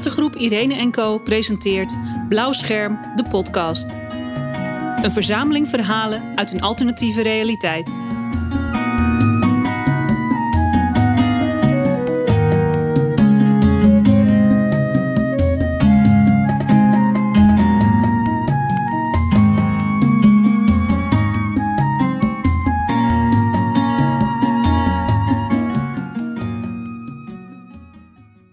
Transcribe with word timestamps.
Theatergroep 0.00 0.36
Irene 0.36 0.90
Co 0.90 1.18
presenteert 1.18 1.96
Blauw 2.28 2.52
Scherm, 2.52 2.98
de 3.16 3.24
podcast. 3.30 3.94
Een 5.02 5.12
verzameling 5.12 5.68
verhalen 5.68 6.22
uit 6.34 6.52
een 6.52 6.60
alternatieve 6.60 7.22
realiteit. 7.22 7.88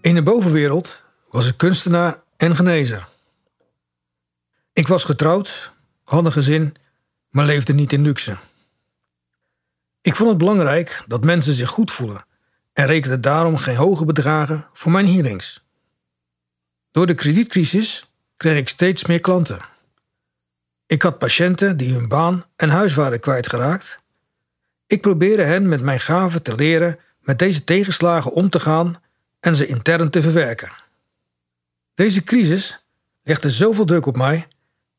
In 0.00 0.14
de 0.14 0.22
bovenwereld 0.22 1.06
was 1.30 1.46
ik 1.46 1.56
kunstenaar 1.56 2.22
en 2.36 2.56
genezer. 2.56 3.08
Ik 4.72 4.88
was 4.88 5.04
getrouwd, 5.04 5.72
had 6.04 6.24
een 6.24 6.32
gezin, 6.32 6.74
maar 7.30 7.46
leefde 7.46 7.74
niet 7.74 7.92
in 7.92 8.02
luxe. 8.02 8.36
Ik 10.00 10.16
vond 10.16 10.28
het 10.28 10.38
belangrijk 10.38 11.04
dat 11.06 11.24
mensen 11.24 11.52
zich 11.52 11.68
goed 11.68 11.92
voelen 11.92 12.26
en 12.72 12.86
rekende 12.86 13.20
daarom 13.20 13.56
geen 13.56 13.76
hoge 13.76 14.04
bedragen 14.04 14.66
voor 14.72 14.92
mijn 14.92 15.08
healings. 15.08 15.64
Door 16.90 17.06
de 17.06 17.14
kredietcrisis 17.14 18.10
kreeg 18.36 18.56
ik 18.56 18.68
steeds 18.68 19.04
meer 19.04 19.20
klanten. 19.20 19.60
Ik 20.86 21.02
had 21.02 21.18
patiënten 21.18 21.76
die 21.76 21.92
hun 21.94 22.08
baan 22.08 22.44
en 22.56 22.68
huis 22.68 22.94
waren 22.94 23.20
kwijtgeraakt. 23.20 23.98
Ik 24.86 25.00
probeerde 25.00 25.42
hen 25.42 25.68
met 25.68 25.82
mijn 25.82 26.00
gaven 26.00 26.42
te 26.42 26.54
leren 26.54 26.98
met 27.20 27.38
deze 27.38 27.64
tegenslagen 27.64 28.32
om 28.32 28.50
te 28.50 28.60
gaan 28.60 29.02
en 29.40 29.56
ze 29.56 29.66
intern 29.66 30.10
te 30.10 30.22
verwerken. 30.22 30.72
Deze 31.98 32.22
crisis 32.22 32.84
legde 33.22 33.50
zoveel 33.50 33.84
druk 33.84 34.06
op 34.06 34.16
mij 34.16 34.48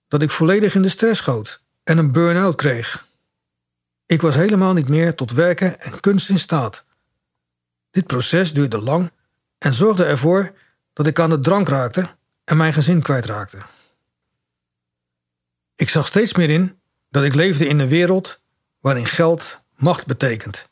dat 0.08 0.22
ik 0.22 0.32
volledig 0.32 0.76
in 0.76 0.82
de 0.82 0.90
stress 0.90 1.20
schoot 1.20 1.62
en 1.84 1.98
een 1.98 2.12
burn-out 2.12 2.56
kreeg. 2.56 3.08
Ik 4.06 4.22
was 4.22 4.36
helemaal 4.36 4.74
niet 4.74 4.88
meer 4.88 5.16
tot 5.16 5.32
werken 5.32 5.80
en 5.80 6.00
kunst 6.00 6.30
in 6.30 6.40
staat. 6.40 6.86
Dit 7.92 8.08
proces 8.08 8.54
duurde 8.54 8.82
lang 8.82 9.12
en 9.58 9.74
zorgde 9.74 10.06
ervoor 10.06 10.54
dat 10.94 11.08
ik 11.08 11.20
aan 11.20 11.30
de 11.30 11.40
drank 11.40 11.70
raakte 11.70 12.16
en 12.44 12.58
mijn 12.58 12.74
gezin 12.74 13.02
kwijtraakte. 13.02 13.58
Ik 15.76 15.90
zag 15.90 16.08
steeds 16.08 16.34
meer 16.34 16.50
in 16.50 16.80
dat 17.10 17.24
ik 17.24 17.36
leefde 17.36 17.68
in 17.68 17.80
een 17.80 17.88
wereld 17.88 18.40
waarin 18.80 19.06
geld 19.06 19.60
macht 19.76 20.06
betekent 20.06 20.70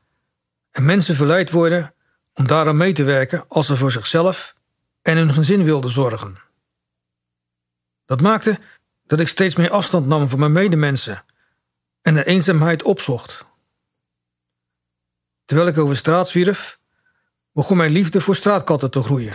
en 0.71 0.85
mensen 0.85 1.15
verleid 1.15 1.51
worden 1.51 1.93
om 2.33 2.47
daaraan 2.47 2.77
mee 2.77 2.93
te 2.93 3.03
werken 3.03 3.45
als 3.47 3.65
ze 3.65 3.75
voor 3.75 3.91
zichzelf 3.91 4.55
en 5.07 5.17
hun 5.17 5.33
gezin 5.33 5.63
wilden 5.63 5.91
zorgen. 5.91 6.37
Dat 8.05 8.21
maakte 8.21 8.59
dat 9.05 9.19
ik 9.19 9.27
steeds 9.27 9.55
meer 9.55 9.69
afstand 9.69 10.05
nam 10.07 10.27
van 10.29 10.39
mijn 10.39 10.51
medemensen 10.51 11.25
en 12.01 12.13
de 12.13 12.25
eenzaamheid 12.25 12.83
opzocht. 12.83 13.45
Terwijl 15.45 15.67
ik 15.67 15.77
over 15.77 15.97
straat 15.97 16.27
zwierf, 16.27 16.79
begon 17.51 17.77
mijn 17.77 17.91
liefde 17.91 18.21
voor 18.21 18.35
straatkatten 18.35 18.91
te 18.91 19.03
groeien. 19.03 19.33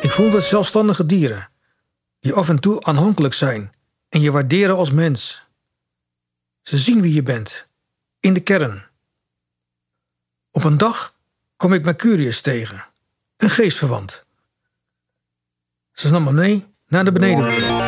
Ik 0.00 0.10
vond 0.10 0.32
het 0.32 0.44
zelfstandige 0.44 1.06
dieren, 1.06 1.50
die 2.20 2.32
af 2.32 2.48
en 2.48 2.60
toe 2.60 2.82
aanhankelijk 2.82 3.34
zijn 3.34 3.72
en 4.08 4.20
je 4.20 4.30
waarderen 4.30 4.76
als 4.76 4.90
mens. 4.90 5.46
Ze 6.62 6.78
zien 6.78 7.00
wie 7.00 7.14
je 7.14 7.22
bent, 7.22 7.66
in 8.20 8.34
de 8.34 8.40
kern. 8.40 8.85
Op 10.56 10.64
een 10.64 10.78
dag 10.78 11.14
kwam 11.56 11.72
ik 11.72 11.84
Mercurius 11.84 12.40
tegen, 12.40 12.84
een 13.36 13.50
geestverwant. 13.50 14.24
Ze 15.92 16.10
nam 16.10 16.24
me 16.24 16.32
mee 16.32 16.66
naar 16.86 17.04
de 17.04 17.12
benedenwereld. 17.12 17.80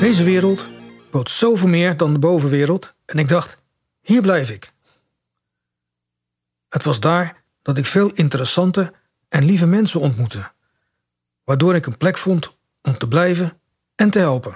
Deze 0.00 0.24
wereld 0.24 0.66
bood 1.10 1.30
zoveel 1.30 1.68
meer 1.68 1.96
dan 1.96 2.12
de 2.12 2.18
bovenwereld 2.18 2.94
en 3.04 3.18
ik 3.18 3.28
dacht, 3.28 3.58
hier 4.00 4.22
blijf 4.22 4.50
ik. 4.50 4.72
Het 6.68 6.84
was 6.84 7.00
daar 7.00 7.42
dat 7.62 7.78
ik 7.78 7.86
veel 7.86 8.10
interessante 8.10 8.92
en 9.28 9.44
lieve 9.44 9.66
mensen 9.66 10.00
ontmoette, 10.00 10.52
waardoor 11.44 11.74
ik 11.74 11.86
een 11.86 11.96
plek 11.96 12.18
vond 12.18 12.56
om 12.82 12.98
te 12.98 13.08
blijven 13.08 13.60
en 13.94 14.10
te 14.10 14.18
helpen. 14.18 14.52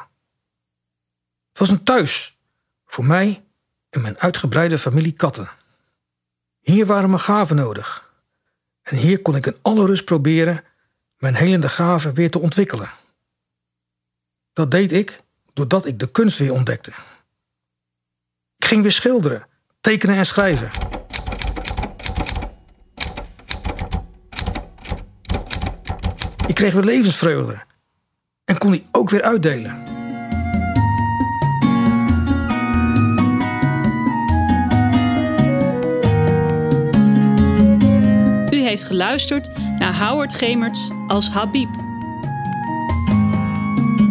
Het 1.49 1.59
was 1.59 1.71
een 1.71 1.85
thuis 1.85 2.39
voor 2.87 3.05
mij 3.05 3.45
en 3.91 4.01
mijn 4.01 4.19
uitgebreide 4.19 4.79
familie 4.79 5.13
katten. 5.13 5.51
Hier 6.61 6.87
waren 6.87 7.09
mijn 7.09 7.23
gaven 7.23 7.57
nodig. 7.57 8.13
En 8.83 8.97
hier 8.97 9.23
kon 9.23 9.37
ik 9.37 9.47
in 9.47 9.57
alle 9.63 9.87
rust 9.87 10.05
proberen 10.05 10.65
mijn 11.19 11.35
helende 11.35 11.69
gaven 11.69 12.15
weer 12.15 12.31
te 12.31 12.39
ontwikkelen. 12.39 12.91
Dat 14.53 14.71
deed 14.71 14.93
ik 14.93 15.23
doordat 15.53 15.87
ik 15.87 15.99
de 15.99 16.11
kunst 16.11 16.39
weer 16.39 16.53
ontdekte. 16.53 16.91
Ik 18.57 18.65
ging 18.65 18.83
weer 18.83 18.93
schilderen, 18.93 19.47
tekenen 19.81 20.17
en 20.17 20.27
schrijven. 20.27 20.71
Ik 26.47 26.55
kreeg 26.55 26.73
weer 26.73 26.85
levensvreugde 26.85 27.63
en 28.45 28.59
kon 28.59 28.71
die 28.71 28.87
ook 28.91 29.11
weer 29.11 29.23
uitdelen. 29.23 29.90
Geluisterd 38.85 39.51
naar 39.79 40.07
Howard 40.07 40.35
Gemerts 40.35 40.89
als 41.07 41.29
Habib. 41.29 41.69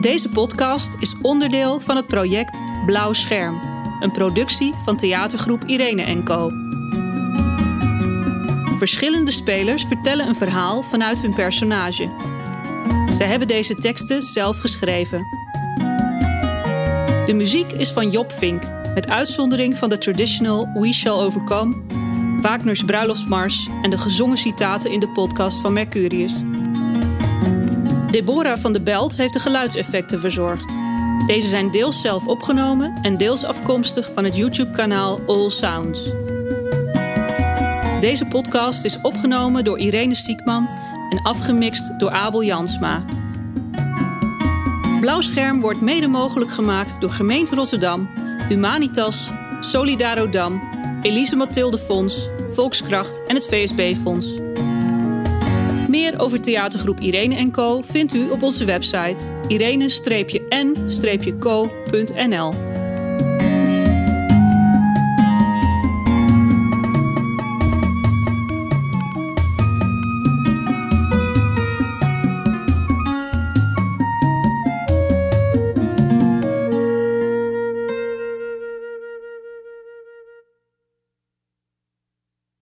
Deze 0.02 0.30
podcast 0.30 0.96
is 1.00 1.16
onderdeel 1.22 1.80
van 1.80 1.96
het 1.96 2.08
project 2.08 2.62
Blauw 2.86 3.14
Scherm, 3.14 3.60
een 4.00 4.12
productie 4.12 4.74
van 4.84 4.98
theatergroep 4.98 5.64
Irene 5.64 6.24
Co. 6.24 6.52
Verschillende 8.78 9.32
spelers 9.32 9.84
vertellen 9.84 10.28
een 10.28 10.36
verhaal 10.36 10.84
vanuit 10.84 11.22
hun 11.22 11.34
personage. 11.34 12.10
Zij 13.14 13.28
hebben 13.28 13.48
deze 13.48 13.76
teksten 13.76 14.24
zelf 14.24 14.60
geschreven. 14.60 15.28
De 17.26 17.34
muziek 17.36 17.72
is 17.72 17.92
van 17.92 18.10
Job 18.10 18.32
Vink, 18.32 18.64
met 18.94 19.10
uitzondering 19.10 19.78
van 19.78 19.90
de 19.90 19.98
traditional 19.98 20.70
We 20.74 20.94
Shall 20.94 21.14
Overcome, 21.14 21.76
Wagner's 22.42 22.84
Bruiloftsmars 22.84 23.70
en 23.82 23.90
de 23.90 23.98
gezongen 23.98 24.38
citaten 24.38 24.92
in 24.92 25.00
de 25.00 25.10
podcast 25.10 25.62
van 25.62 25.74
Mercurius. 25.74 26.34
Deborah 28.12 28.58
van 28.58 28.74
de 28.74 28.82
Belt 28.82 29.16
heeft 29.16 29.34
de 29.34 29.40
geluidseffecten 29.40 30.20
verzorgd. 30.20 30.76
Deze 31.28 31.50
zijn 31.50 31.72
deels 31.72 32.02
zelf 32.02 32.28
opgenomen 32.28 32.94
en 33.02 33.18
deels 33.18 33.44
afkomstig 33.44 34.10
van 34.14 34.24
het 34.24 34.36
YouTube-kanaal 34.36 35.20
All 35.28 35.50
Sounds. 35.50 36.12
Deze 38.00 38.26
podcast 38.26 38.86
is 38.86 39.02
opgenomen 39.02 39.64
door 39.64 39.80
Irene 39.80 40.16
Siekman 40.16 40.70
en 41.10 41.22
afgemixt 41.24 42.00
door 42.00 42.12
Abel 42.12 42.44
Jansma. 42.44 43.04
Blauwscherm 45.00 45.62
wordt 45.62 45.82
mede 45.82 46.08
mogelijk 46.08 46.52
gemaakt 46.52 47.02
door 47.02 47.10
Gemeente 47.10 47.56
Rotterdam, 47.56 48.10
Humanitas, 48.48 49.30
Solidarodam, 49.60 50.79
Elise 51.02 51.36
Mathilde 51.36 51.78
Fonds, 51.78 52.30
Volkskracht 52.54 53.26
en 53.28 53.36
het 53.36 53.46
VSB 53.46 53.96
Fonds. 54.02 54.28
Meer 55.88 56.20
over 56.20 56.42
theatergroep 56.42 57.00
Irene 57.00 57.52
Co 57.52 57.82
vindt 57.86 58.14
u 58.14 58.30
op 58.30 58.44
onze 58.44 58.66
website 58.66 59.28
irene-n-co.nl. 59.48 60.40